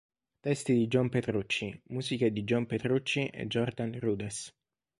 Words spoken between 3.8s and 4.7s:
Rudess.